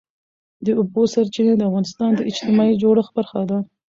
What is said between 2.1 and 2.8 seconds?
د اجتماعي